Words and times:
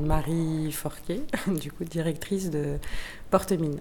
Marie 0.00 0.72
Forquet, 0.72 1.20
du 1.60 1.70
coup 1.72 1.84
directrice 1.84 2.50
de 2.50 2.78
Porte-Mine. 3.30 3.80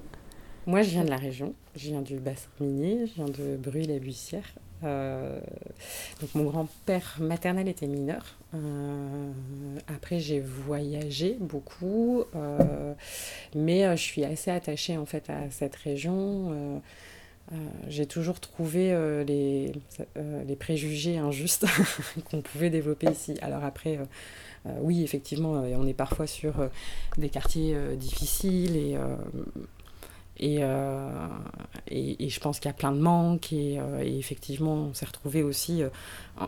Moi, 0.68 0.84
je 0.84 0.92
viens 0.92 1.04
de 1.04 1.10
la 1.10 1.18
région, 1.18 1.56
je 1.76 1.88
viens 1.90 2.02
du 2.02 2.18
bassin 2.18 2.50
minier, 2.60 3.08
je 3.08 3.14
viens 3.16 3.26
de 3.26 3.58
Bruy-la-Buissière. 3.58 4.46
Euh, 4.84 5.40
mon 6.34 6.46
grand-père 6.46 7.18
maternel 7.20 7.68
était 7.68 7.88
mineur. 7.88 8.38
Euh, 8.54 9.32
après 9.88 10.20
j'ai 10.20 10.40
voyagé 10.40 11.38
beaucoup, 11.40 12.24
euh, 12.36 12.94
mais 13.56 13.96
je 13.96 14.02
suis 14.02 14.26
assez 14.26 14.50
attachée 14.50 14.98
en 14.98 15.06
fait 15.06 15.30
à 15.30 15.50
cette 15.52 15.76
région. 15.76 16.82
J'ai 17.88 18.06
toujours 18.06 18.40
trouvé 18.40 18.90
les, 19.26 19.74
les 20.16 20.56
préjugés 20.56 21.18
injustes 21.18 21.66
qu'on 22.32 22.42
pouvait 22.42 22.70
développer 22.70 23.12
ici. 23.12 23.36
Alors 23.42 23.64
après, 23.64 24.00
oui, 24.80 25.04
effectivement, 25.04 25.52
on 25.52 25.86
est 25.86 25.94
parfois 25.94 26.28
sur 26.28 26.54
des 27.18 27.30
quartiers 27.30 27.76
difficiles 27.98 28.96
et 30.42 30.64
euh, 30.64 31.28
et, 31.92 32.30
je 32.30 32.40
pense 32.40 32.60
qu'il 32.60 32.70
y 32.70 32.74
a 32.74 32.74
plein 32.74 32.92
de 32.92 33.00
manques. 33.00 33.52
Et, 33.54 33.80
euh, 33.80 34.00
effectivement, 34.00 34.74
on 34.74 34.94
s'est 34.94 35.06
retrouvé 35.06 35.44
aussi. 35.44 35.84
Euh, 35.84 35.90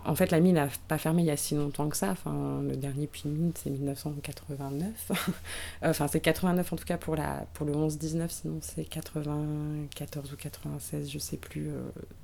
en, 0.06 0.16
fait, 0.16 0.32
la 0.32 0.40
mine 0.40 0.56
n'a 0.56 0.70
pas 0.88 0.98
fermé 0.98 1.22
il 1.24 1.26
y 1.26 1.32
a 1.32 1.38
si 1.38 1.56
longtemps 1.56 1.90
que 1.90 1.98
ça. 1.98 2.12
Enfin, 2.12 2.62
le 2.68 2.76
dernier 2.76 3.08
puits 3.08 3.24
de 3.26 3.30
mine, 3.30 3.52
c'est 3.56 3.70
1989. 3.70 5.12
enfin, 5.84 6.08
c'est 6.08 6.20
89 6.20 6.74
en 6.74 6.76
tout 6.76 6.86
cas 6.86 6.98
pour, 6.98 7.16
la, 7.16 7.46
pour 7.54 7.66
le 7.66 7.74
11-19, 7.74 8.30
sinon 8.30 8.60
c'est 8.62 8.86
94 8.86 10.34
ou 10.34 10.36
96, 10.36 11.12
je 11.12 11.20
sais 11.20 11.38
plus, 11.38 11.70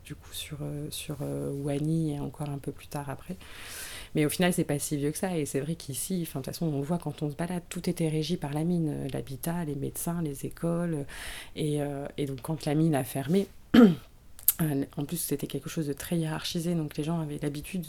du 0.06 0.16
coup, 0.16 0.34
sur, 0.34 0.58
sur 0.90 1.18
Wani 1.22 2.16
et 2.16 2.20
encore 2.20 2.50
un 2.50 2.58
peu 2.58 2.72
plus 2.72 2.88
tard 2.88 3.10
après. 3.10 3.36
Mais 4.16 4.26
au 4.26 4.30
final, 4.30 4.54
c'est 4.54 4.64
pas 4.64 4.80
si 4.80 4.98
vieux 4.98 5.12
que 5.12 5.18
ça. 5.18 5.38
Et 5.38 5.46
c'est 5.46 5.60
vrai 5.60 5.76
qu'ici, 5.76 6.22
de 6.22 6.26
toute 6.26 6.46
façon, 6.46 6.68
on 6.68 6.82
voit 6.82 6.98
quand 6.98 7.24
on 7.24 7.30
se 7.30 7.36
balade, 7.36 7.64
tout 7.70 7.90
était 7.90 8.08
régi 8.10 8.38
par 8.38 8.54
la 8.54 8.64
mine. 8.64 9.08
L'habitat, 9.14 9.66
les 9.66 9.76
médecins, 9.76 10.22
les 10.22 10.46
écoles. 10.46 11.06
Et, 11.56 11.82
euh, 11.82 12.08
et 12.18 12.26
donc, 12.26 12.42
quand 12.42 12.66
la 12.66 12.76
mine 12.76 12.96
a 12.96 13.04
fermé, 13.04 13.48
Euh, 13.76 13.88
en 14.98 15.06
plus, 15.06 15.18
c'était 15.18 15.48
quelque 15.48 15.70
chose 15.70 15.88
de 15.88 15.94
très 15.94 16.18
hiérarchisé, 16.18 16.76
donc 16.76 16.98
les 16.98 17.04
gens 17.04 17.22
avaient 17.22 17.40
l'habitude 17.42 17.86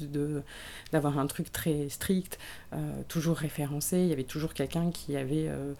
d'avoir 0.92 1.18
un 1.18 1.27
truc 1.27 1.50
très 1.50 1.88
strict, 1.88 2.38
euh, 2.72 3.02
toujours 3.08 3.36
référencé. 3.36 3.98
Il 3.98 4.06
y 4.06 4.12
avait 4.12 4.22
toujours 4.22 4.54
quelqu'un 4.54 4.90
qui 4.92 5.16
avait 5.16 5.48
euh, 5.48 5.74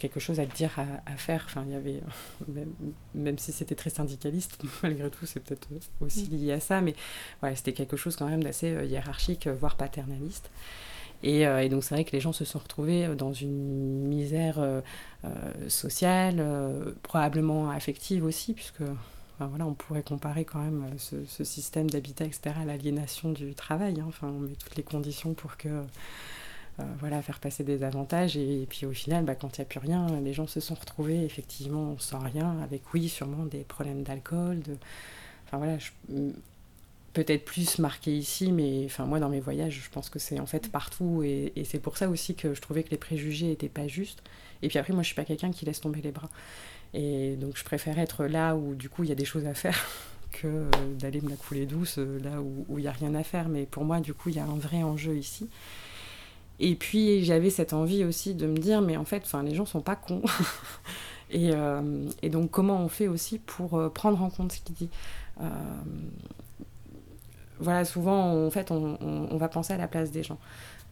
quelque 0.00 0.18
chose 0.18 0.40
à 0.40 0.46
dire, 0.46 0.72
à, 1.06 1.16
faire. 1.16 1.44
Enfin, 1.46 1.64
il 1.66 1.72
y 1.72 1.76
avait, 1.76 2.00
même, 3.14 3.38
si 3.38 3.52
c'était 3.52 3.76
très 3.76 3.90
syndicaliste, 3.90 4.58
malgré 4.82 5.10
tout, 5.10 5.26
c'est 5.26 5.40
peut-être 5.40 5.68
aussi 6.00 6.28
mm. 6.28 6.36
lié 6.36 6.52
à 6.52 6.60
ça, 6.60 6.80
mais 6.80 6.94
voilà, 7.40 7.54
c'était 7.54 7.72
quelque 7.72 7.96
chose 7.96 8.16
quand 8.16 8.28
même 8.28 8.42
d'assez 8.42 8.68
hiérarchique, 8.86 9.46
voire 9.46 9.76
paternaliste. 9.76 10.50
Et, 11.22 11.42
et, 11.42 11.68
donc 11.68 11.84
c'est 11.84 11.94
vrai 11.94 12.02
que 12.02 12.10
les 12.10 12.20
gens 12.20 12.32
se 12.32 12.44
sont 12.44 12.58
retrouvés 12.58 13.06
dans 13.14 13.32
une 13.32 14.08
misère 14.08 14.58
sociale, 15.68 16.44
probablement 17.04 17.70
affective 17.70 18.24
aussi, 18.24 18.54
puisque 18.54 18.82
on 19.60 19.74
pourrait 19.74 20.02
comparer 20.02 20.44
quand 20.44 20.60
même 20.60 20.84
euh, 21.12 21.24
ce, 21.26 21.44
système 21.44 21.88
d'habitat, 21.88 22.24
etc., 22.24 22.54
à 22.60 22.64
l'aliénation 22.64 23.32
du 23.32 23.54
travail. 23.54 24.00
Hein. 24.00 24.06
Enfin, 24.08 24.28
on 24.28 24.40
met 24.40 24.54
toutes 24.54 24.76
les 24.76 24.82
conditions 24.82 25.34
pour 25.34 25.56
que, 25.56 25.68
euh, 25.68 26.82
voilà, 27.00 27.22
faire 27.22 27.40
passer 27.40 27.64
des 27.64 27.82
avantages. 27.82 28.36
Et, 28.36 28.66
puis 28.68 28.86
au 28.86 28.92
final, 28.92 29.24
bah, 29.24 29.34
quand 29.34 29.58
il 29.58 29.60
n'y 29.60 29.66
a 29.66 29.68
plus 29.68 29.80
rien, 29.80 30.06
les 30.20 30.32
gens 30.32 30.46
se 30.46 30.60
sont 30.60 30.74
retrouvés 30.74 31.24
effectivement 31.24 31.96
sans 31.98 32.20
rien, 32.20 32.58
avec 32.62 32.82
oui, 32.94 33.08
sûrement 33.08 33.44
des 33.46 33.60
problèmes 33.64 34.02
d'alcool. 34.02 34.60
De... 34.60 34.76
Voilà, 35.52 35.76
peut-être 37.12 37.44
plus 37.44 37.78
marqué 37.78 38.16
ici, 38.16 38.52
mais 38.52 38.84
enfin 38.86 39.04
moi 39.04 39.20
dans 39.20 39.28
mes 39.28 39.40
voyages, 39.40 39.82
je 39.84 39.90
pense 39.90 40.08
que 40.08 40.18
c'est 40.18 40.40
en 40.40 40.46
fait 40.46 40.70
partout. 40.70 41.22
Et, 41.24 41.52
c'est 41.64 41.78
pour 41.78 41.96
ça 41.96 42.08
aussi 42.08 42.34
que 42.34 42.54
je 42.54 42.60
trouvais 42.60 42.82
que 42.82 42.90
les 42.90 42.96
préjugés 42.96 43.46
n'étaient 43.46 43.68
pas 43.68 43.86
justes. 43.86 44.22
Et 44.62 44.68
puis 44.68 44.78
après, 44.78 44.92
moi, 44.92 45.02
je 45.02 45.08
suis 45.08 45.16
pas 45.16 45.24
quelqu'un 45.24 45.50
qui 45.50 45.64
laisse 45.64 45.80
tomber 45.80 46.00
les 46.00 46.12
bras. 46.12 46.30
Et 46.94 47.36
donc 47.36 47.56
je 47.56 47.64
préfère 47.64 47.98
être 47.98 48.24
là 48.26 48.54
où 48.54 48.74
du 48.74 48.88
coup 48.88 49.04
il 49.04 49.08
y 49.08 49.12
a 49.12 49.16
des 49.16 49.24
choses 49.24 49.46
à 49.46 49.54
faire 49.54 49.78
que 50.32 50.46
euh, 50.46 50.70
d'aller 50.98 51.20
me 51.20 51.30
la 51.30 51.36
couler 51.36 51.66
douce 51.66 51.98
euh, 51.98 52.18
là 52.22 52.40
où 52.40 52.78
il 52.78 52.82
n'y 52.82 52.88
a 52.88 52.92
rien 52.92 53.14
à 53.14 53.22
faire. 53.22 53.48
Mais 53.48 53.66
pour 53.66 53.84
moi, 53.84 54.00
du 54.00 54.14
coup, 54.14 54.28
il 54.28 54.36
y 54.36 54.38
a 54.38 54.44
un 54.44 54.58
vrai 54.58 54.82
enjeu 54.82 55.16
ici. 55.16 55.48
Et 56.60 56.74
puis 56.74 57.24
j'avais 57.24 57.50
cette 57.50 57.72
envie 57.72 58.04
aussi 58.04 58.34
de 58.34 58.46
me 58.46 58.56
dire, 58.56 58.82
mais 58.82 58.96
en 58.96 59.04
fait, 59.04 59.30
les 59.44 59.54
gens 59.54 59.66
sont 59.66 59.80
pas 59.80 59.96
cons. 59.96 60.22
et, 61.30 61.50
euh, 61.52 62.08
et, 62.22 62.28
donc 62.28 62.50
comment 62.50 62.80
on 62.82 62.88
fait 62.88 63.08
aussi 63.08 63.38
pour 63.38 63.92
prendre 63.92 64.22
en 64.22 64.30
compte 64.30 64.52
ce 64.52 64.60
qu'il 64.60 64.74
dit? 64.74 64.90
Voilà, 67.58 67.84
souvent, 67.84 68.46
en 68.46 68.50
fait, 68.50 68.70
on, 68.70 68.98
on, 69.00 69.36
va 69.36 69.48
penser 69.48 69.72
à 69.72 69.76
la 69.76 69.88
place 69.88 70.10
des 70.10 70.22
gens. 70.22 70.38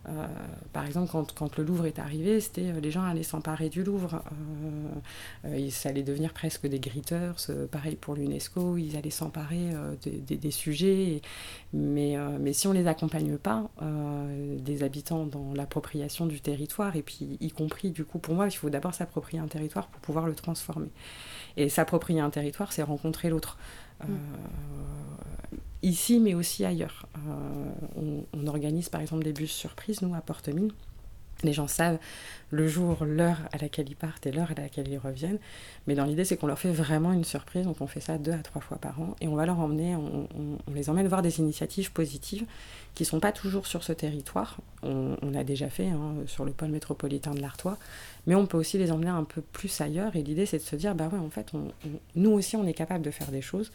Euh, 0.09 0.27
par 0.73 0.87
exemple, 0.87 1.11
quand, 1.13 1.33
quand, 1.35 1.59
le 1.59 1.65
Louvre 1.65 1.85
est 1.85 1.99
arrivé, 1.99 2.41
c'était 2.41 2.71
euh, 2.71 2.81
les 2.81 2.91
gens 2.91 3.03
allaient 3.03 3.23
s'emparer 3.23 3.69
du 3.69 3.85
Louvre. 3.85 4.23
Euh, 5.45 5.71
ça 5.71 5.91
allait 5.91 6.03
devenir 6.03 6.33
presque 6.33 6.67
des 6.67 6.81
gritteurs. 6.81 7.37
pareil 7.71 7.97
pour 7.97 8.15
l'UNESCO, 8.15 8.79
ils 8.79 8.97
allaient 8.97 9.11
s'emparer 9.11 9.71
des, 10.03 10.37
des, 10.37 10.51
sujets. 10.51 11.21
mais, 11.73 12.17
mais 12.39 12.53
si 12.53 12.67
on 12.67 12.73
ne 12.73 12.79
les 12.79 12.87
accompagne 12.87 13.37
pas, 13.37 13.71
des 14.59 14.83
habitants 14.83 15.27
dans 15.27 15.53
l'appropriation 15.55 16.27
du 16.27 16.41
territoire, 16.41 16.97
et 16.97 17.03
puis 17.03 17.37
y 17.41 17.51
compris, 17.51 17.91
du 17.91 18.05
coup, 18.05 18.19
pour 18.19 18.35
moi, 18.35 18.47
il 18.47 18.53
faut 18.57 18.71
d'abord 18.71 18.95
s'approprier 18.95 19.41
un 19.41 19.49
territoire 19.49 19.89
pour 19.89 20.01
pouvoir 20.01 20.27
le 20.27 20.35
transformer. 20.35 20.91
Et 21.57 21.69
s'approprier 21.69 22.21
un 22.21 22.31
territoire, 22.31 22.73
c'est 22.73 22.83
rencontrer 22.83 23.29
l'autre. 23.29 23.59
Mm 24.07 24.15
ici, 25.83 26.19
mais 26.21 26.35
aussi 26.35 26.65
ailleurs. 26.65 27.07
Euh, 27.17 28.25
on, 28.33 28.47
organise 28.47 28.89
par 28.89 29.01
exemple 29.01 29.25
des 29.25 29.33
bus 29.33 29.53
surprises, 29.53 30.03
nous, 30.03 30.15
à 30.15 30.21
Porte-Mine. 30.21 30.73
Les 31.43 31.53
gens 31.53 31.69
savent 31.69 31.99
le 32.51 32.67
jour, 32.67 33.05
l'heure 33.05 33.39
à 33.53 33.59
laquelle 33.59 33.89
ils 33.89 33.97
partent 33.97 34.27
et 34.27 34.33
l'heure 34.33 34.51
à 34.51 34.61
laquelle 34.61 34.89
ils 34.89 34.99
reviennent. 34.99 35.39
Mais 35.87 35.95
dans 35.95 36.05
l'idée, 36.05 36.25
c'est 36.25 36.37
qu'on 36.37 36.49
leur 36.49 36.59
fait 36.59 36.73
vraiment 36.73 37.13
une 37.13 37.25
surprise. 37.25 37.65
Donc 37.65 37.81
on 37.81 37.87
fait 37.87 38.01
ça 38.01 38.19
deux 38.19 38.33
à 38.33 38.39
trois 38.39 38.61
fois 38.61 38.79
par 38.79 39.01
an. 39.01 39.15
Et 39.21 39.29
on 39.29 39.37
va 39.37 39.47
leur 39.47 39.59
emmener, 39.59 39.95
on, 39.95 40.27
les 40.75 40.91
emmène 40.91 41.07
voir 41.07 41.23
des 41.23 41.39
initiatives 41.39 41.93
positives 41.93 42.45
qui 42.95 43.05
ne 43.05 43.07
sont 43.07 43.21
pas 43.21 43.33
toujours 43.33 43.67
sur 43.67 43.85
ce 43.85 43.93
territoire. 43.93 44.59
On, 44.83 45.17
a 45.35 45.45
déjà 45.45 45.71
fait 45.71 45.87
hein, 45.87 46.15
sur 46.27 46.45
le 46.45 46.51
pôle 46.51 46.71
métropolitain 46.71 47.33
de 47.33 47.41
l'Artois. 47.41 47.79
Mais 48.27 48.35
on 48.35 48.47
peut 48.47 48.59
aussi 48.59 48.79
les 48.79 48.91
emmener 48.91 49.11
un 49.11 49.25
peu 49.25 49.41
plus 49.41 49.81
ailleurs. 49.81 50.17
Et 50.17 50.23
l'idée, 50.23 50.47
c'est 50.47 50.59
de 50.59 50.63
se 50.63 50.77
dire, 50.77 50.95
bah 50.95 51.09
ouais, 51.13 51.19
en 51.19 51.31
fait, 51.31 51.53
nous 52.17 52.31
aussi, 52.31 52.57
on 52.57 52.67
est 52.67 52.75
capable 52.75 53.05
de 53.05 53.11
faire 53.11 53.31
des 53.31 53.43
choses. 53.43 53.71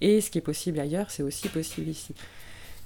Et 0.00 0.20
ce 0.20 0.30
qui 0.30 0.38
est 0.38 0.42
possible 0.42 0.80
ailleurs, 0.80 1.10
c'est 1.10 1.22
aussi 1.22 1.48
possible 1.48 1.88
ici 1.88 2.14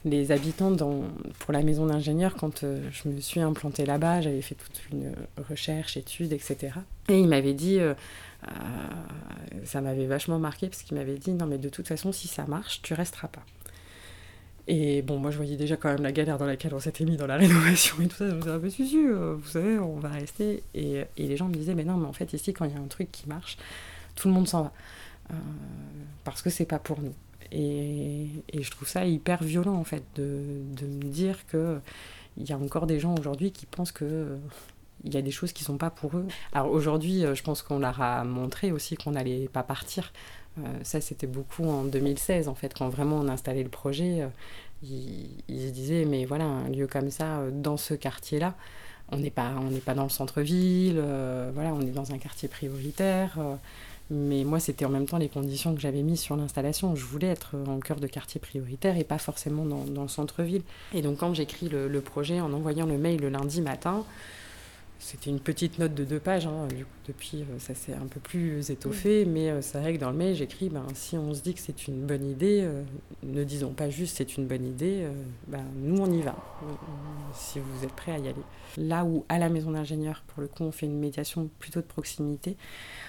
les 0.04 0.32
habitants 0.32 0.70
dans, 0.70 1.02
pour 1.40 1.52
la 1.52 1.62
maison 1.62 1.86
d'ingénieur, 1.86 2.34
quand 2.34 2.64
euh, 2.64 2.88
je 2.90 3.08
me 3.08 3.20
suis 3.20 3.40
implantée 3.40 3.84
là-bas, 3.84 4.22
j'avais 4.22 4.40
fait 4.40 4.54
toute 4.54 4.80
une 4.92 5.14
recherche, 5.48 5.96
étude, 5.96 6.32
etc. 6.32 6.72
Et 7.08 7.18
il 7.18 7.28
m'avait 7.28 7.52
dit, 7.52 7.78
euh, 7.78 7.94
euh, 8.48 8.50
ça 9.64 9.80
m'avait 9.80 10.06
vachement 10.06 10.38
marqué, 10.38 10.68
parce 10.68 10.82
qu'il 10.82 10.96
m'avait 10.96 11.18
dit, 11.18 11.32
non 11.32 11.46
mais 11.46 11.58
de 11.58 11.68
toute 11.68 11.86
façon, 11.86 12.12
si 12.12 12.28
ça 12.28 12.46
marche, 12.46 12.80
tu 12.82 12.94
resteras 12.94 13.28
pas. 13.28 13.44
Et 14.68 15.02
bon, 15.02 15.18
moi 15.18 15.30
je 15.30 15.36
voyais 15.36 15.56
déjà 15.56 15.76
quand 15.76 15.90
même 15.90 16.02
la 16.02 16.12
galère 16.12 16.38
dans 16.38 16.46
laquelle 16.46 16.72
on 16.74 16.80
s'était 16.80 17.04
mis 17.04 17.16
dans 17.16 17.26
la 17.26 17.36
rénovation 17.38 17.96
et 18.00 18.08
tout 18.08 18.16
ça. 18.16 18.28
Je 18.30 18.34
me 18.34 18.40
disais, 18.40 18.52
ah, 18.54 18.58
bah, 18.58 18.70
si, 18.70 18.88
si, 18.88 19.06
vous 19.06 19.48
savez, 19.48 19.78
on 19.78 19.98
va 19.98 20.08
rester. 20.08 20.62
Et, 20.74 21.04
et, 21.16 21.26
les 21.26 21.36
gens 21.36 21.48
me 21.48 21.54
disaient, 21.54 21.74
mais 21.74 21.84
non, 21.84 21.96
mais 21.96 22.06
en 22.06 22.12
fait, 22.14 22.32
ici, 22.32 22.54
quand 22.54 22.64
il 22.64 22.72
y 22.72 22.76
a 22.76 22.80
un 22.80 22.88
truc 22.88 23.12
qui 23.12 23.28
marche, 23.28 23.58
tout 24.14 24.28
le 24.28 24.34
monde 24.34 24.48
s'en 24.48 24.62
va. 24.62 24.72
parce 26.24 26.40
que 26.40 26.48
c'est 26.48 26.64
pas 26.64 26.78
pour 26.78 27.00
nous. 27.00 27.14
Et, 27.52 28.28
je 28.52 28.70
trouve 28.70 28.88
ça 28.88 29.06
hyper 29.06 29.42
violent, 29.42 29.74
en 29.74 29.84
fait, 29.84 30.04
de, 30.16 30.42
de 30.76 30.86
me 30.86 31.10
dire 31.10 31.46
qu'il 31.46 31.80
y 32.38 32.52
a 32.52 32.58
encore 32.58 32.86
des 32.86 33.00
gens 33.00 33.14
aujourd'hui 33.16 33.52
qui 33.52 33.66
pensent 33.66 33.92
que 33.92 34.38
il 35.04 35.14
y 35.14 35.16
a 35.16 35.22
des 35.22 35.30
choses 35.30 35.52
qui 35.52 35.64
sont 35.64 35.78
pas 35.78 35.90
pour 35.90 36.16
eux. 36.16 36.26
Alors 36.52 36.70
aujourd'hui, 36.70 37.24
euh, 37.24 37.34
je 37.34 37.42
pense 37.42 37.62
qu'on 37.62 37.78
leur 37.78 38.00
a 38.00 38.24
montré 38.24 38.72
aussi 38.72 38.96
qu'on 38.96 39.12
n'allait 39.12 39.48
pas 39.48 39.62
partir. 39.62 40.12
Euh, 40.58 40.62
ça, 40.82 41.00
c'était 41.00 41.26
beaucoup 41.26 41.64
en 41.64 41.84
2016, 41.84 42.48
en 42.48 42.54
fait, 42.54 42.74
quand 42.76 42.88
vraiment 42.88 43.16
on 43.16 43.28
installait 43.28 43.62
le 43.62 43.68
projet. 43.68 44.22
Euh, 44.22 44.28
ils, 44.82 45.60
se 45.60 45.70
disaient, 45.70 46.04
mais 46.04 46.24
voilà, 46.24 46.44
un 46.44 46.68
lieu 46.68 46.86
comme 46.86 47.10
ça, 47.10 47.42
dans 47.52 47.76
ce 47.76 47.94
quartier-là, 47.94 48.54
on 49.12 49.18
n'est 49.18 49.30
pas, 49.30 49.52
pas 49.84 49.94
dans 49.94 50.04
le 50.04 50.08
centre-ville, 50.08 51.02
voilà, 51.52 51.74
on 51.74 51.82
est 51.82 51.90
dans 51.90 52.12
un 52.12 52.18
quartier 52.18 52.48
prioritaire. 52.48 53.38
Mais 54.10 54.42
moi, 54.42 54.58
c'était 54.58 54.84
en 54.84 54.88
même 54.88 55.06
temps 55.06 55.18
les 55.18 55.28
conditions 55.28 55.72
que 55.72 55.80
j'avais 55.80 56.02
mises 56.02 56.20
sur 56.20 56.36
l'installation. 56.36 56.96
Je 56.96 57.04
voulais 57.04 57.28
être 57.28 57.54
en 57.68 57.78
cœur 57.78 58.00
de 58.00 58.08
quartier 58.08 58.40
prioritaire 58.40 58.98
et 58.98 59.04
pas 59.04 59.18
forcément 59.18 59.64
dans, 59.64 60.02
le 60.02 60.08
centre-ville. 60.08 60.62
Et 60.92 61.00
donc, 61.00 61.18
quand 61.18 61.32
j'écris 61.32 61.68
le, 61.68 62.00
projet 62.00 62.40
en 62.40 62.52
envoyant 62.52 62.86
le 62.86 62.98
mail 62.98 63.20
le 63.20 63.28
lundi 63.28 63.60
matin, 63.60 64.04
c'était 65.00 65.30
une 65.30 65.40
petite 65.40 65.78
note 65.78 65.94
de 65.94 66.04
deux 66.04 66.20
pages. 66.20 66.46
Hein. 66.46 66.68
Du 66.68 66.84
coup, 66.84 66.90
depuis, 67.08 67.40
euh, 67.42 67.58
ça 67.58 67.74
s'est 67.74 67.94
un 67.94 68.06
peu 68.06 68.20
plus 68.20 68.70
étoffé. 68.70 69.24
Mais 69.24 69.50
euh, 69.50 69.62
c'est 69.62 69.80
vrai 69.80 69.94
que 69.94 69.98
dans 69.98 70.10
le 70.10 70.16
mail, 70.16 70.36
j'écris 70.36 70.68
ben, 70.68 70.86
si 70.94 71.16
on 71.16 71.32
se 71.32 71.40
dit 71.40 71.54
que 71.54 71.60
c'est 71.60 71.88
une 71.88 72.06
bonne 72.06 72.24
idée, 72.24 72.60
euh, 72.62 72.82
ne 73.22 73.42
disons 73.42 73.72
pas 73.72 73.88
juste 73.88 74.18
c'est 74.18 74.36
une 74.36 74.46
bonne 74.46 74.64
idée. 74.64 75.08
ben, 75.48 75.64
nous, 75.76 76.00
on 76.00 76.12
y 76.12 76.20
va. 76.20 76.36
si 77.34 77.58
vous 77.58 77.84
êtes 77.84 77.92
prêts 77.92 78.12
à 78.12 78.18
y 78.18 78.28
aller. 78.28 78.42
Là 78.76 79.04
où, 79.04 79.24
à 79.30 79.38
la 79.38 79.48
maison 79.48 79.70
d'ingénieur, 79.70 80.22
pour 80.28 80.42
le 80.42 80.48
coup, 80.48 80.64
on 80.64 80.70
fait 80.70 80.86
une 80.86 80.98
médiation 80.98 81.48
plutôt 81.58 81.80
de 81.80 81.86
proximité, 81.86 82.56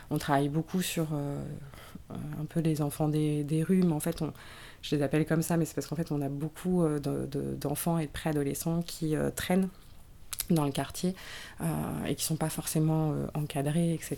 on 0.09 0.17
travaille 0.17 0.49
beaucoup 0.49 0.81
sur 0.81 1.07
un 2.09 2.45
peu 2.45 2.61
les 2.61 2.81
enfants 2.81 3.09
des, 3.09 3.43
des 3.43 3.63
rues. 3.63 3.83
Mais 3.83 3.93
en 3.93 3.99
fait, 3.99 4.21
on, 4.21 4.31
je 4.81 4.95
les 4.95 5.03
appelle 5.03 5.25
comme 5.25 5.41
ça, 5.41 5.57
mais 5.57 5.65
c'est 5.65 5.75
parce 5.75 5.88
qu'en 5.88 5.95
fait, 5.95 6.11
on 6.11 6.21
a 6.21 6.29
beaucoup 6.29 6.83
d'enfants 7.59 7.99
et 7.99 8.05
de 8.05 8.11
préadolescents 8.11 8.81
qui 8.81 9.15
traînent 9.35 9.69
dans 10.53 10.65
le 10.65 10.71
quartier 10.71 11.15
et 12.07 12.15
qui 12.15 12.24
ne 12.24 12.27
sont 12.27 12.36
pas 12.36 12.50
forcément 12.50 13.13
encadrés, 13.33 13.94
etc. 13.94 14.18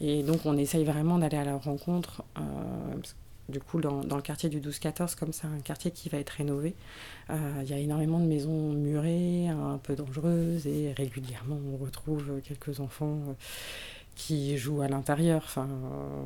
Et 0.00 0.22
donc 0.22 0.46
on 0.46 0.56
essaye 0.56 0.84
vraiment 0.84 1.18
d'aller 1.18 1.36
à 1.36 1.44
leur 1.44 1.62
rencontre. 1.62 2.22
du 3.48 3.60
coup, 3.60 3.80
dans, 3.80 4.00
dans, 4.00 4.16
le 4.16 4.22
quartier 4.22 4.48
du 4.48 4.60
12-14, 4.60 5.16
comme 5.16 5.32
c'est 5.32 5.46
un 5.46 5.60
quartier 5.62 5.90
qui 5.90 6.08
va 6.08 6.18
être 6.18 6.30
rénové, 6.30 6.74
il 7.30 7.68
y 7.68 7.72
a 7.72 7.78
énormément 7.78 8.18
de 8.18 8.26
maisons 8.26 8.72
murées, 8.72 9.48
un 9.48 9.78
peu 9.82 9.94
dangereuses, 9.94 10.66
et 10.66 10.92
régulièrement 10.96 11.58
on 11.72 11.76
retrouve 11.76 12.40
quelques 12.42 12.80
enfants 12.80 13.36
qui 14.14 14.56
jouent 14.56 14.82
à 14.82 14.88
l'intérieur. 14.88 15.42
Enfin, 15.44 15.68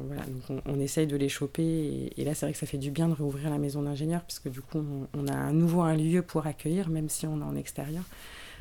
voilà, 0.06 0.22
donc 0.22 0.62
on, 0.66 0.80
essaye 0.80 1.06
de 1.06 1.16
les 1.16 1.28
choper. 1.28 2.12
Et, 2.16 2.24
là, 2.24 2.34
c'est 2.34 2.46
vrai 2.46 2.52
que 2.52 2.58
ça 2.58 2.66
fait 2.66 2.78
du 2.78 2.90
bien 2.90 3.08
de 3.08 3.14
réouvrir 3.14 3.50
la 3.50 3.58
maison 3.58 3.82
d'ingénieur, 3.82 4.22
parce 4.22 4.38
que 4.38 4.48
du 4.48 4.60
coup, 4.60 4.82
on, 5.14 5.26
a 5.28 5.36
à 5.36 5.52
nouveau 5.52 5.82
un 5.82 5.96
lieu 5.96 6.22
pour 6.22 6.46
accueillir, 6.46 6.88
même 6.88 7.08
si 7.08 7.26
on 7.26 7.40
est 7.40 7.44
en 7.44 7.56
extérieur. 7.56 8.04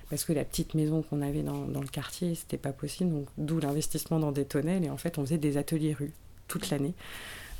Parce 0.10 0.24
que 0.24 0.34
la 0.34 0.46
petite 0.46 0.74
maison 0.74 1.02
qu'on 1.02 1.22
avait 1.22 1.44
dans, 1.44 1.66
dans, 1.66 1.82
le 1.82 1.88
quartier, 1.88 2.36
c'était 2.36 2.58
pas 2.58 2.72
possible. 2.72 3.12
Donc, 3.12 3.28
d'où 3.38 3.60
l'investissement 3.60 4.20
dans 4.20 4.32
des 4.32 4.46
tonnelles. 4.46 4.86
Et 4.86 4.90
en 4.90 4.98
fait, 4.98 5.18
on 5.18 5.26
faisait 5.26 5.38
des 5.38 5.58
ateliers 5.58 5.94
rue 5.94 6.14
toute 6.48 6.70
l'année. 6.70 6.94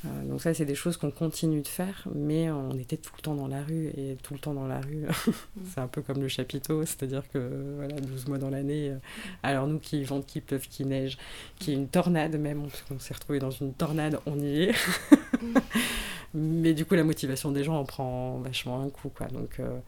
Euh, 0.04 0.24
donc 0.24 0.40
ça, 0.40 0.54
c'est 0.54 0.64
des 0.64 0.76
choses 0.76 0.96
qu'on 0.96 1.10
continue 1.10 1.60
de 1.60 1.68
faire, 1.68 2.06
mais 2.14 2.50
on 2.50 2.78
était 2.78 2.96
tout 2.96 3.12
le 3.16 3.22
temps 3.22 3.34
dans 3.34 3.48
la 3.48 3.62
rue, 3.62 3.88
et 3.96 4.16
tout 4.22 4.34
le 4.34 4.38
temps 4.38 4.54
dans 4.54 4.68
la 4.68 4.80
rue, 4.80 5.04
c'est 5.74 5.80
un 5.80 5.88
peu 5.88 6.02
comme 6.02 6.20
le 6.20 6.28
chapiteau, 6.28 6.84
c'est-à-dire 6.84 7.22
que 7.32 7.74
voilà, 7.76 8.00
12 8.00 8.28
mois 8.28 8.38
dans 8.38 8.50
l'année, 8.50 8.90
euh, 8.90 8.98
alors 9.42 9.66
nous 9.66 9.80
qui 9.80 10.04
vente, 10.04 10.24
qui 10.26 10.40
pleuve, 10.40 10.68
qui 10.68 10.84
neige, 10.84 11.18
qui 11.58 11.72
est 11.72 11.74
une 11.74 11.88
tornade 11.88 12.36
même, 12.36 12.62
parce 12.62 12.82
qu'on 12.82 13.00
s'est 13.00 13.14
retrouvé 13.14 13.40
dans 13.40 13.50
une 13.50 13.72
tornade, 13.72 14.20
on 14.26 14.38
y 14.38 14.64
est. 14.64 14.74
mais 16.34 16.74
du 16.74 16.84
coup, 16.84 16.94
la 16.94 17.04
motivation 17.04 17.52
des 17.52 17.64
gens 17.64 17.76
en 17.76 17.84
prend 17.84 18.38
vachement 18.38 18.80
un 18.82 18.90
coup. 18.90 19.08
Quoi. 19.08 19.26
Donc, 19.28 19.60
euh, 19.60 19.78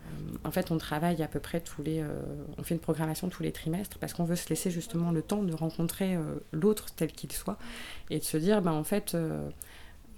en 0.44 0.50
fait, 0.50 0.70
on 0.70 0.78
travaille 0.78 1.22
à 1.22 1.28
peu 1.28 1.40
près 1.40 1.60
tous 1.60 1.82
les... 1.82 2.02
on 2.58 2.62
fait 2.62 2.74
une 2.74 2.80
programmation 2.80 3.28
tous 3.28 3.42
les 3.42 3.52
trimestres, 3.52 3.98
parce 3.98 4.14
qu'on 4.14 4.24
veut 4.24 4.36
se 4.36 4.48
laisser 4.48 4.70
justement 4.70 5.10
le 5.10 5.22
temps 5.22 5.42
de 5.42 5.52
rencontrer 5.52 6.16
l'autre 6.52 6.86
tel 6.94 7.12
qu'il 7.12 7.32
soit, 7.32 7.58
et 8.10 8.18
de 8.18 8.24
se 8.24 8.36
dire, 8.36 8.62
ben, 8.62 8.72
en 8.72 8.84
fait 8.84 9.16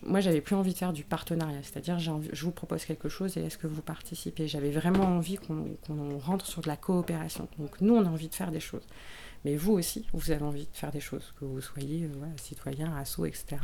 moi, 0.04 0.20
j'avais 0.20 0.40
plus 0.40 0.56
envie 0.56 0.72
de 0.72 0.78
faire 0.78 0.92
du 0.92 1.04
partenariat, 1.04 1.60
c'est-à-dire 1.62 1.98
je 1.98 2.44
vous 2.44 2.50
propose 2.50 2.84
quelque 2.84 3.08
chose 3.08 3.36
et 3.36 3.44
est-ce 3.44 3.58
que 3.58 3.66
vous 3.66 3.82
participez? 3.82 4.48
J'avais 4.48 4.70
vraiment 4.70 5.04
envie 5.04 5.36
qu'on 5.36 6.18
rentre 6.18 6.46
sur 6.46 6.60
de 6.62 6.68
la 6.68 6.76
coopération. 6.76 7.48
Donc 7.58 7.80
nous, 7.80 7.94
on 7.94 8.04
a 8.04 8.08
envie 8.08 8.28
de 8.28 8.34
faire 8.34 8.50
des 8.50 8.60
choses. 8.60 8.86
Mais 9.44 9.56
vous 9.56 9.72
aussi, 9.72 10.06
vous 10.12 10.30
avez 10.30 10.42
envie 10.42 10.66
de 10.66 10.76
faire 10.76 10.92
des 10.92 11.00
choses, 11.00 11.32
que 11.38 11.44
vous 11.44 11.60
soyez 11.60 12.04
euh, 12.04 12.26
citoyen, 12.36 12.94
asso, 12.96 13.24
etc. 13.24 13.56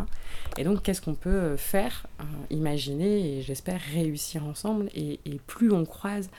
Et 0.56 0.64
donc, 0.64 0.82
qu'est-ce 0.82 1.00
qu'on 1.00 1.14
peut 1.14 1.30
euh, 1.30 1.56
faire, 1.56 2.06
euh, 2.20 2.24
imaginer 2.50 3.38
et 3.38 3.42
j'espère 3.42 3.80
réussir 3.80 4.44
ensemble 4.44 4.88
et, 4.94 5.18
plus 5.46 5.72
on 5.72 5.84
croise 5.84 6.30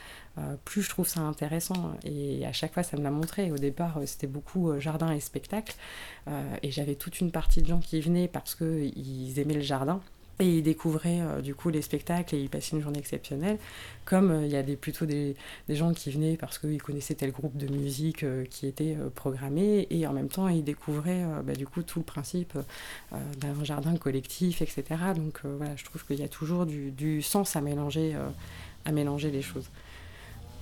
plus 0.64 0.80
je 0.80 0.88
trouve 0.88 1.06
ça 1.06 1.20
intéressant. 1.20 1.92
Et 2.02 2.46
à 2.46 2.52
chaque 2.52 2.72
fois, 2.72 2.82
ça 2.82 2.96
me 2.96 3.02
l'a 3.02 3.10
montré. 3.10 3.50
Au 3.52 3.58
départ, 3.58 4.00
c'était 4.06 4.26
beaucoup 4.26 4.78
jardin 4.78 5.12
et 5.12 5.20
spectacle. 5.20 5.74
et 6.62 6.70
j'avais 6.70 6.94
toute 6.94 7.20
une 7.20 7.30
partie 7.30 7.60
de 7.60 7.66
gens 7.66 7.80
qui 7.80 8.00
venaient 8.00 8.28
parce 8.28 8.54
qu'ils 8.54 9.38
aimaient 9.38 9.54
le 9.54 9.60
jardin. 9.60 10.00
Et 10.40 10.58
ils 10.58 10.62
découvraient 10.62 11.20
du 11.42 11.54
coup 11.54 11.68
les 11.68 11.82
spectacles 11.82 12.34
et 12.34 12.40
ils 12.40 12.48
passaient 12.48 12.76
une 12.76 12.82
journée 12.82 12.98
exceptionnelle. 12.98 13.58
Comme 14.04 14.42
il 14.44 14.50
y 14.50 14.56
a 14.56 14.62
plutôt 14.62 15.06
des, 15.06 15.36
gens 15.68 15.92
qui 15.92 16.10
venaient 16.10 16.36
parce 16.36 16.58
qu'ils 16.58 16.82
connaissaient 16.82 17.14
tel 17.14 17.30
groupe 17.30 17.56
de 17.56 17.68
musique 17.68 18.24
qui 18.48 18.66
était 18.66 18.96
programmé 19.14 19.86
et 19.90 20.06
en 20.06 20.12
même 20.12 20.28
temps 20.28 20.48
ils 20.48 20.64
découvraient 20.64 21.24
bah, 21.44 21.52
du 21.52 21.66
coup 21.66 21.82
tout 21.82 22.00
le 22.00 22.04
principe 22.04 22.58
d'un 23.38 23.64
jardin 23.64 23.96
collectif, 23.96 24.62
etc. 24.62 24.82
Donc 25.14 25.40
voilà, 25.44 25.76
je 25.76 25.84
trouve 25.84 26.04
qu'il 26.04 26.18
y 26.18 26.24
a 26.24 26.28
toujours 26.28 26.66
du, 26.66 27.22
sens 27.22 27.54
à 27.54 27.60
mélanger 27.60 28.10
les 28.86 29.42
choses 29.42 29.68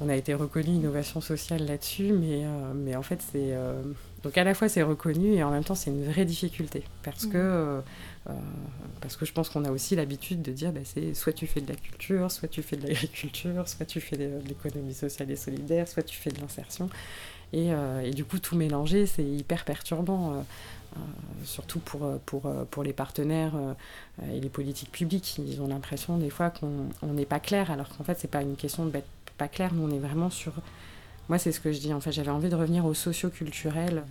on 0.00 0.08
a 0.08 0.14
été 0.14 0.34
reconnu 0.34 0.74
innovation 0.74 1.20
sociale 1.20 1.66
là-dessus, 1.66 2.12
mais, 2.12 2.44
euh, 2.44 2.72
mais 2.74 2.94
en 2.94 3.02
fait, 3.02 3.20
c'est. 3.20 3.52
Euh, 3.52 3.82
donc 4.22 4.36
à 4.38 4.44
la 4.44 4.54
fois, 4.54 4.68
c'est 4.68 4.82
reconnu 4.82 5.34
et 5.34 5.42
en 5.42 5.50
même 5.50 5.64
temps, 5.64 5.74
c'est 5.74 5.90
une 5.90 6.04
vraie 6.04 6.24
difficulté. 6.24 6.84
Parce 7.02 7.26
que, 7.26 7.36
mmh. 7.36 7.82
euh, 8.30 8.32
parce 9.00 9.16
que 9.16 9.24
je 9.24 9.32
pense 9.32 9.48
qu'on 9.48 9.64
a 9.64 9.70
aussi 9.70 9.96
l'habitude 9.96 10.42
de 10.42 10.52
dire 10.52 10.72
bah, 10.72 10.80
c'est 10.84 11.14
soit 11.14 11.32
tu 11.32 11.46
fais 11.46 11.60
de 11.60 11.68
la 11.68 11.76
culture, 11.76 12.30
soit 12.30 12.48
tu 12.48 12.62
fais 12.62 12.76
de 12.76 12.86
l'agriculture, 12.86 13.68
soit 13.68 13.86
tu 13.86 14.00
fais 14.00 14.16
de, 14.16 14.40
l'économie 14.46 14.94
sociale 14.94 15.30
et 15.30 15.36
solidaire, 15.36 15.88
soit 15.88 16.02
tu 16.02 16.16
fais 16.16 16.30
de 16.30 16.40
l'insertion. 16.40 16.88
Et, 17.52 17.70
et, 18.04 18.10
du 18.10 18.26
coup, 18.26 18.38
tout 18.38 18.56
mélanger, 18.56 19.06
c'est 19.06 19.24
hyper 19.24 19.64
perturbant. 19.64 20.44
surtout 21.44 21.78
pour, 21.78 22.18
pour, 22.26 22.42
pour 22.70 22.82
les 22.82 22.92
partenaires 22.92 23.54
et 24.30 24.38
les 24.38 24.50
politiques 24.50 24.92
publiques. 24.92 25.38
Ils 25.38 25.62
ont 25.62 25.68
l'impression 25.68 26.18
des 26.18 26.28
fois 26.28 26.50
qu'on 26.50 26.90
n'est 27.02 27.24
pas 27.24 27.40
clair, 27.40 27.70
alors 27.70 27.88
qu'en 27.88 28.04
fait, 28.04 28.18
c'est 28.20 28.30
pas 28.30 28.42
une 28.42 28.56
question 28.56 28.84
de 28.84 28.90
bête 28.90 29.06
pas 29.38 29.48
clair, 29.48 29.70
mais 29.72 29.82
on 29.82 29.94
est 29.94 30.00
vraiment 30.00 30.30
sur. 30.30 30.52
Moi, 31.28 31.38
c'est 31.38 31.52
ce 31.52 31.60
que 31.60 31.72
je 31.72 31.78
dis. 31.78 31.94
En 31.94 32.00
fait, 32.00 32.12
j'avais 32.12 32.30
envie 32.30 32.50
de 32.50 32.56
revenir 32.56 32.84
au 32.84 32.94
socio-culturel. 32.94 34.04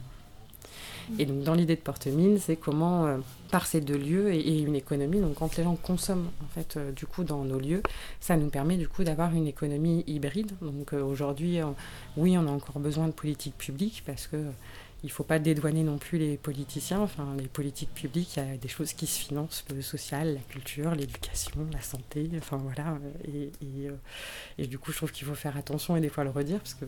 Et 1.20 1.26
donc, 1.26 1.44
dans 1.44 1.54
l'idée 1.54 1.76
de 1.76 1.82
Porte-Mine, 1.82 2.38
c'est 2.38 2.58
comment, 2.58 3.06
euh, 3.06 3.18
par 3.50 3.66
ces 3.66 3.82
deux 3.82 3.98
lieux 3.98 4.34
et, 4.34 4.60
une 4.60 4.76
économie, 4.76 5.22
donc 5.22 5.36
quand 5.36 5.56
les 5.56 5.64
gens 5.64 5.76
consomment, 5.76 6.30
en 6.44 6.48
fait, 6.48 6.78
euh, 6.78 6.92
du 6.92 7.06
coup, 7.06 7.24
dans 7.24 7.44
nos 7.44 7.60
lieux, 7.60 7.82
ça 8.20 8.36
nous 8.36 8.50
permet, 8.50 8.78
du 8.78 8.88
coup, 8.88 9.04
d'avoir 9.04 9.34
une 9.34 9.48
économie 9.48 10.04
hybride. 10.08 10.52
Donc, 10.62 10.94
euh, 10.94 11.02
aujourd'hui, 11.02 11.60
oui, 12.18 12.38
on 12.38 12.48
a 12.48 12.52
encore 12.52 12.80
besoin 12.80 13.08
de 13.08 13.14
politiques 13.14 13.58
publiques 13.58 14.04
parce 14.06 14.28
que 14.28 14.38
il 15.04 15.08
ne 15.08 15.12
faut 15.12 15.24
pas 15.24 15.38
dédouaner 15.38 15.84
non 15.84 16.00
plus 16.00 16.18
les 16.18 16.38
politiciens. 16.38 17.02
Enfin, 17.02 17.36
les 17.38 17.48
politiques 17.48 17.94
publiques, 17.94 18.36
il 18.36 18.44
y 18.44 18.54
a 18.54 18.58
des 18.58 18.68
choses 18.68 18.94
qui 18.94 19.06
se 19.06 19.20
financent, 19.20 19.64
le 19.74 19.84
social, 19.84 20.34
la 20.34 20.40
culture, 20.52 20.96
l'éducation, 20.96 21.68
la 21.72 21.82
santé. 21.82 22.30
Enfin 22.36 22.58
voilà. 22.58 22.98
Et, 23.26 23.52
et, 23.62 23.90
et, 24.58 24.66
du 24.66 24.80
coup, 24.80 24.92
je 24.92 24.98
trouve 24.98 25.12
qu'il 25.12 25.28
faut 25.28 25.36
faire 25.36 25.56
attention 25.56 25.96
et 25.96 26.02
des 26.02 26.10
fois 26.10 26.24
le 26.24 26.32
redire 26.32 26.58
parce 26.58 26.74
que 26.74 26.86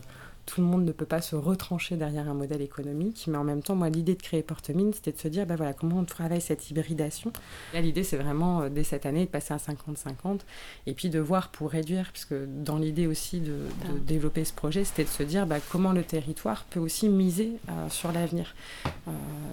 tout 0.49 0.61
le 0.61 0.67
monde 0.67 0.83
ne 0.83 0.91
peut 0.91 1.05
pas 1.05 1.21
se 1.21 1.35
retrancher 1.35 1.95
derrière 1.95 2.27
un 2.27 2.33
modèle 2.33 2.63
économique, 2.63 3.25
mais 3.27 3.37
en 3.37 3.43
même 3.43 3.61
temps, 3.61 3.75
moi, 3.75 3.89
l'idée 3.89 4.15
de 4.15 4.21
créer 4.21 4.41
Portemine, 4.41 4.91
c'était 4.93 5.11
de 5.11 5.19
se 5.19 5.27
dire, 5.27 5.45
ben 5.45 5.55
voilà, 5.55 5.73
comment 5.73 5.99
on 5.99 6.05
travaille 6.05 6.41
cette 6.41 6.71
hybridation? 6.71 7.31
Là, 7.75 7.81
l'idée, 7.81 8.03
c'est 8.03 8.17
vraiment, 8.17 8.61
euh, 8.61 8.69
dès 8.69 8.83
cette 8.83 9.05
année, 9.05 9.25
de 9.25 9.29
passer 9.29 9.53
à 9.53 9.57
50-50, 9.57 10.39
et 10.87 10.93
puis 10.93 11.09
de 11.09 11.19
voir 11.19 11.49
pour 11.49 11.69
réduire, 11.69 12.09
puisque 12.11 12.33
dans 12.33 12.79
l'idée 12.79 13.05
aussi 13.05 13.41
de, 13.41 13.57
ah. 13.83 13.89
développer 14.01 14.43
ce 14.43 14.53
projet, 14.53 14.83
c'était 14.83 15.03
de 15.03 15.09
se 15.09 15.21
dire, 15.21 15.45
ben, 15.45 15.59
comment 15.71 15.93
le 15.93 16.03
territoire 16.03 16.65
peut 16.71 16.79
aussi 16.79 17.09
miser 17.09 17.51
euh, 17.69 17.87
sur 17.89 18.11
l'avenir. 18.11 18.55
Euh, 18.87 19.11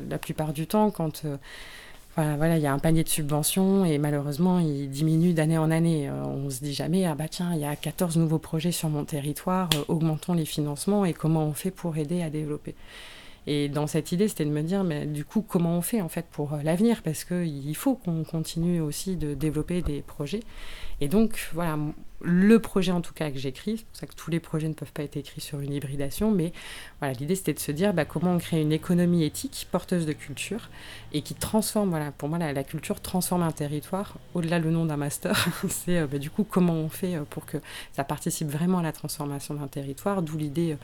la 0.09 0.19
plupart 0.19 0.55
du 0.55 0.67
temps, 0.67 0.91
quand 0.91 1.27
voilà, 2.17 2.57
il 2.57 2.63
y 2.63 2.67
a 2.67 2.73
un 2.73 2.79
panier 2.79 3.05
de 3.05 3.09
subventions 3.09 3.85
et 3.85 3.99
malheureusement, 3.99 4.59
il 4.59 4.89
diminue 4.89 5.35
d'année 5.35 5.59
en 5.59 5.71
année. 5.71 6.09
Euh, 6.09 6.25
on 6.25 6.49
se 6.49 6.61
dit 6.65 6.73
jamais, 6.73 7.05
ah 7.05 7.15
bah 7.15 7.29
tiens, 7.29 7.53
il 7.55 7.61
y 7.61 7.65
a 7.65 7.77
14 7.77 8.17
nouveaux 8.17 8.39
projets 8.39 8.73
sur 8.73 8.89
mon 8.89 9.05
territoire, 9.05 9.69
euh, 9.75 9.85
augmentons 9.89 10.33
les 10.33 10.47
financements 10.47 11.05
et 11.05 11.13
comment 11.13 11.45
on 11.45 11.53
fait 11.53 11.71
pour 11.71 11.97
aider 11.99 12.23
à 12.23 12.31
développer? 12.31 12.75
Et 13.47 13.69
dans 13.69 13.87
cette 13.87 14.13
idée, 14.13 14.29
c'était 14.29 14.45
de 14.45 14.51
me 14.51 14.63
dire, 14.63 14.85
mais 14.85 15.07
du 15.07 15.25
coup, 15.25 15.43
comment 15.43 15.77
on 15.77 15.83
fait 15.83 16.01
en 16.01 16.09
fait 16.09 16.27
pour 16.31 16.55
euh, 16.55 16.63
l'avenir? 16.63 17.03
Parce 17.03 17.25
qu'il 17.25 17.77
faut 17.77 17.95
qu'on 17.95 18.25
continue 18.25 18.81
aussi 18.81 19.17
de 19.17 19.35
développer 19.35 19.83
des 19.83 20.03
projets. 20.03 20.41
Et 21.01 21.09
donc, 21.09 21.51
voilà, 21.53 21.79
le 22.23 22.59
projet 22.59 22.93
en 22.93 23.01
tout 23.01 23.13
cas 23.13 23.31
que 23.31 23.39
j'écris, 23.39 23.79
c'est 23.79 23.87
pour 23.87 23.97
ça 23.97 24.07
que 24.07 24.15
tous 24.15 24.31
les 24.31 24.41
projets 24.41 24.69
ne 24.69 24.73
peuvent 24.75 24.93
pas 24.93 25.03
être 25.03 25.17
écrits 25.17 25.41
sur 25.41 25.61
une 25.61 25.73
hybridation, 25.73 26.31
mais 26.31 26.53
voilà, 27.01 27.15
l'idée 27.15 27.35
c'était 27.35 27.53
de 27.53 27.59
se 27.59 27.73
dire 27.73 27.93
bah, 27.93 28.05
comment 28.05 28.33
on 28.33 28.39
crée 28.39 28.61
une 28.61 28.73
économie 28.73 29.25
éthique, 29.25 29.69
porteuse 29.71 30.07
de 30.07 30.13
culture, 30.13 30.71
et 31.13 31.23
qui 31.23 31.35
transforme, 31.35 31.91
voilà, 31.91 32.13
pour 32.13 32.29
moi 32.29 32.39
la, 32.39 32.65
culture 32.65 33.01
transforme 33.01 33.43
un 33.43 33.53
territoire, 33.53 34.17
au-delà 34.35 34.59
le 34.59 34.71
nom 34.71 34.87
d'un 34.87 34.97
master, 34.97 35.47
c'est 35.69 35.99
euh, 35.99 36.07
bah, 36.07 36.19
du 36.19 36.31
coup 36.31 36.45
comment 36.45 36.75
on 36.75 36.89
fait 36.89 37.17
euh, 37.17 37.25
pour 37.29 37.45
que 37.45 37.59
ça 37.93 38.05
participe 38.05 38.49
vraiment 38.49 38.79
à 38.79 38.83
la 38.83 38.93
transformation 38.93 39.55
d'un 39.55 39.69
territoire, 39.69 40.23
d'où 40.23 40.39
l'idée 40.39 40.77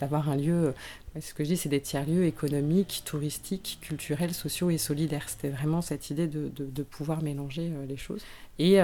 d'avoir 0.00 0.28
un 0.28 0.36
lieu, 0.36 0.74
ce 1.18 1.34
que 1.34 1.42
je 1.42 1.48
dis 1.48 1.56
c'est 1.56 1.68
des 1.68 1.80
tiers-lieux 1.80 2.24
économiques, 2.24 3.02
touristiques, 3.04 3.78
culturels, 3.80 4.34
sociaux 4.34 4.70
et 4.70 4.78
solidaires. 4.78 5.28
C'était 5.28 5.48
vraiment 5.48 5.82
cette 5.82 6.10
idée 6.10 6.28
de, 6.28 6.82
pouvoir 6.82 7.22
mélanger 7.22 7.70
les 7.88 7.96
choses. 7.96 8.22
Et 8.58 8.80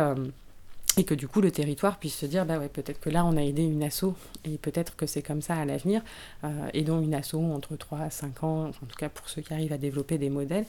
et 0.96 1.04
que 1.04 1.14
du 1.14 1.28
coup 1.28 1.40
le 1.40 1.50
territoire 1.50 1.98
puisse 1.98 2.16
se 2.16 2.26
dire 2.26 2.46
bah 2.46 2.58
ouais 2.58 2.68
peut-être 2.68 3.00
que 3.00 3.10
là 3.10 3.24
on 3.24 3.36
a 3.36 3.42
aidé 3.42 3.62
une 3.62 3.82
asso 3.82 4.14
et 4.44 4.56
peut-être 4.56 4.96
que 4.96 5.06
c'est 5.06 5.22
comme 5.22 5.42
ça 5.42 5.54
à 5.54 5.64
l'avenir 5.64 6.02
euh, 6.44 6.68
aidons 6.72 7.02
une 7.02 7.14
asso 7.14 7.34
entre 7.34 7.76
3 7.76 7.98
à 7.98 8.10
5 8.10 8.44
ans 8.44 8.66
en 8.68 8.70
tout 8.70 8.96
cas 8.98 9.08
pour 9.08 9.28
ceux 9.28 9.42
qui 9.42 9.52
arrivent 9.52 9.72
à 9.72 9.78
développer 9.78 10.16
des 10.16 10.30
modèles 10.30 10.64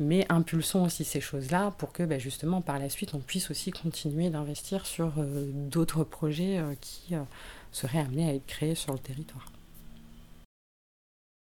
mais 0.00 0.26
impulsons 0.28 0.84
aussi 0.84 1.04
ces 1.04 1.20
choses 1.20 1.50
là 1.50 1.72
pour 1.78 1.92
que 1.92 2.02
bah, 2.02 2.18
justement 2.18 2.60
par 2.60 2.78
la 2.78 2.88
suite 2.88 3.14
on 3.14 3.20
puisse 3.20 3.50
aussi 3.50 3.70
continuer 3.70 4.30
d'investir 4.30 4.84
sur 4.84 5.12
euh, 5.18 5.50
d'autres 5.52 6.02
projets 6.02 6.58
euh, 6.58 6.74
qui 6.80 7.14
euh, 7.14 7.22
seraient 7.70 8.00
amenés 8.00 8.28
à 8.28 8.34
être 8.34 8.46
créés 8.46 8.74
sur 8.74 8.92
le 8.92 8.98
territoire 8.98 9.46